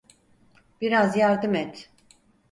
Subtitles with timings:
[0.81, 1.89] Biraz yardım et.